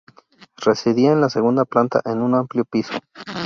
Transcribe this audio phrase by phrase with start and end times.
[0.57, 2.93] Residía en la segunda planta en un amplio piso.